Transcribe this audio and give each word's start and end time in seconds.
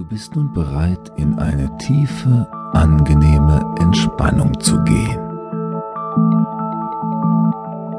Du 0.00 0.06
bist 0.06 0.34
nun 0.34 0.50
bereit, 0.50 1.12
in 1.16 1.38
eine 1.38 1.76
tiefe, 1.76 2.48
angenehme 2.72 3.62
Entspannung 3.78 4.58
zu 4.58 4.82
gehen. 4.84 5.20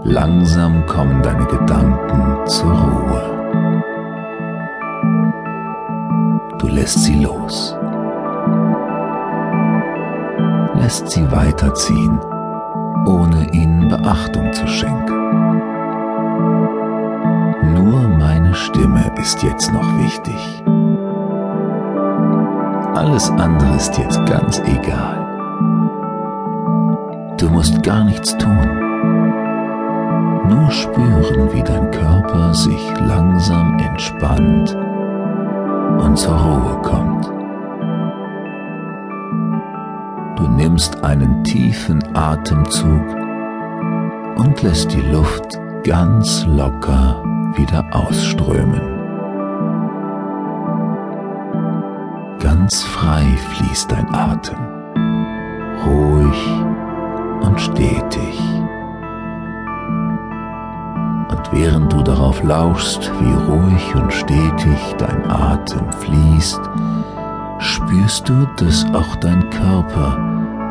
Langsam 0.04 0.84
kommen 0.88 1.22
deine 1.22 1.46
Gedanken 1.46 2.48
zur 2.48 2.72
Ruhe. 2.72 3.22
Du 6.58 6.70
lässt 6.70 7.04
sie 7.04 7.22
los, 7.22 7.78
lässt 10.82 11.08
sie 11.12 11.32
weiterziehen, 11.32 12.20
ohne 13.06 13.48
ihnen 13.54 13.90
Beachtung 13.90 14.52
zu 14.54 14.66
schenken. 14.66 15.14
Nur 17.76 18.08
meine 18.18 18.56
Stimme 18.56 19.12
ist 19.20 19.44
jetzt 19.44 19.72
noch 19.72 20.00
wichtig. 20.00 20.64
Alles 23.02 23.32
andere 23.32 23.78
ist 23.78 23.98
jetzt 23.98 24.24
ganz 24.28 24.60
egal. 24.60 25.18
Du 27.40 27.50
musst 27.50 27.82
gar 27.82 28.04
nichts 28.04 28.38
tun. 28.38 28.68
Nur 30.48 30.70
spüren, 30.70 31.52
wie 31.52 31.64
dein 31.64 31.90
Körper 31.90 32.54
sich 32.54 32.94
langsam 33.00 33.80
entspannt 33.80 34.78
und 35.98 36.16
zur 36.16 36.36
Ruhe 36.36 36.80
kommt. 36.84 37.26
Du 40.38 40.48
nimmst 40.48 41.04
einen 41.04 41.44
tiefen 41.44 42.04
Atemzug 42.16 43.16
und 44.36 44.62
lässt 44.62 44.94
die 44.94 45.02
Luft 45.02 45.60
ganz 45.84 46.46
locker 46.46 47.24
wieder 47.56 47.84
ausströmen. 47.94 49.01
Ganz 52.72 52.84
frei 52.84 53.26
fließt 53.50 53.92
dein 53.92 54.16
Atem, 54.16 54.58
ruhig 55.86 56.64
und 57.42 57.60
stetig. 57.60 58.40
Und 61.28 61.52
während 61.52 61.92
du 61.92 62.02
darauf 62.02 62.42
lauschst, 62.42 63.12
wie 63.20 63.52
ruhig 63.52 63.96
und 63.96 64.14
stetig 64.14 64.96
dein 64.98 65.30
Atem 65.30 65.92
fließt, 65.92 66.62
spürst 67.60 68.30
du, 68.30 68.48
dass 68.56 68.86
auch 68.94 69.18
dein 69.18 69.50
Körper 69.50 70.18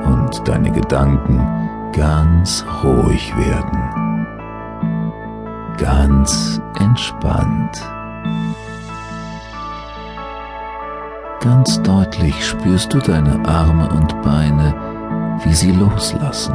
und 0.06 0.48
deine 0.48 0.70
Gedanken 0.70 1.46
ganz 1.92 2.64
ruhig 2.82 3.30
werden, 3.36 3.78
ganz 5.76 6.62
entspannt. 6.78 7.82
Ganz 11.40 11.80
deutlich 11.80 12.46
spürst 12.46 12.92
du 12.92 12.98
deine 12.98 13.42
Arme 13.48 13.88
und 13.88 14.20
Beine, 14.20 14.74
wie 15.42 15.54
sie 15.54 15.72
loslassen 15.72 16.52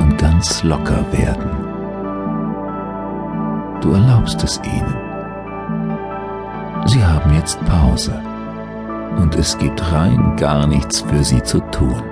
und 0.00 0.18
ganz 0.18 0.64
locker 0.64 1.04
werden. 1.12 1.50
Du 3.80 3.92
erlaubst 3.92 4.42
es 4.42 4.60
ihnen. 4.64 4.96
Sie 6.86 7.04
haben 7.04 7.32
jetzt 7.34 7.64
Pause 7.64 8.20
und 9.18 9.36
es 9.36 9.56
gibt 9.58 9.92
rein 9.92 10.34
gar 10.36 10.66
nichts 10.66 11.00
für 11.00 11.22
sie 11.22 11.42
zu 11.44 11.60
tun. 11.70 12.02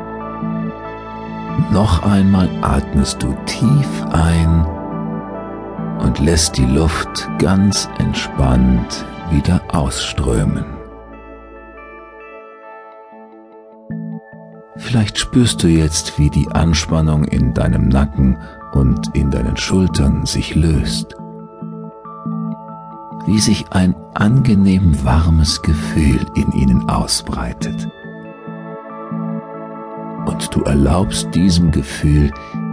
Noch 1.73 2.05
einmal 2.05 2.49
atmest 2.63 3.25
du 3.25 3.35
tief 3.47 3.89
ein 4.13 4.65
und 5.99 6.21
lässt 6.21 6.57
die 6.57 6.67
Luft 6.67 7.29
ganz 7.41 7.89
entspannt 7.99 9.05
wieder 9.33 9.61
ausströmen. 9.73 10.80
Vielleicht 14.81 15.19
spürst 15.19 15.63
du 15.63 15.69
jetzt, 15.69 16.19
wie 16.19 16.31
die 16.31 16.49
Anspannung 16.49 17.25
in 17.25 17.53
deinem 17.53 17.89
Nacken 17.89 18.39
und 18.73 19.15
in 19.15 19.31
deinen 19.31 19.57
Schultern 19.57 20.25
sich 20.25 20.55
löst. 20.55 21.15
Wie 23.27 23.39
sich 23.39 23.71
ein 23.71 23.95
angenehm 24.15 25.05
warmes 25.05 25.61
Gefühl 25.61 26.25
in 26.35 26.51
ihnen 26.53 26.89
ausbreitet. 26.89 27.89
Und 30.27 30.55
du 30.55 30.63
erlaubst 30.63 31.35
diesem 31.35 31.71
Gefühl, 31.71 32.33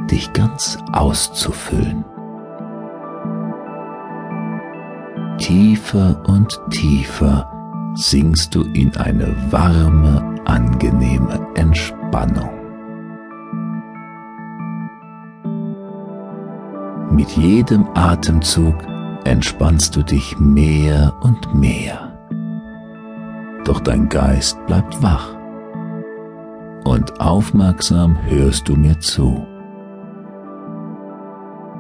dich 0.10 0.32
ganz 0.32 0.78
auszufüllen. 0.94 2.06
Tiefer 5.38 6.22
und 6.26 6.60
tiefer 6.72 7.52
sinkst 7.96 8.56
du 8.56 8.64
in 8.74 8.96
eine 8.96 9.36
warme, 9.52 10.36
angenehme 10.46 11.46
Entspannung. 11.56 11.97
Mit 17.12 17.32
jedem 17.32 17.86
Atemzug 17.96 18.76
entspannst 19.26 19.96
du 19.96 20.04
dich 20.04 20.38
mehr 20.40 21.14
und 21.22 21.54
mehr. 21.54 22.18
Doch 23.66 23.80
dein 23.80 24.08
Geist 24.08 24.58
bleibt 24.68 25.02
wach 25.02 25.36
und 26.86 27.20
aufmerksam 27.20 28.18
hörst 28.24 28.70
du 28.70 28.76
mir 28.76 29.00
zu. 29.00 29.46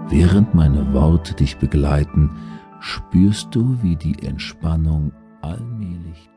Während 0.09 0.53
meine 0.53 0.93
Worte 0.93 1.33
dich 1.33 1.57
begleiten, 1.57 2.31
spürst 2.79 3.55
du, 3.55 3.77
wie 3.81 3.95
die 3.95 4.21
Entspannung 4.23 5.11
allmählich 5.41 6.29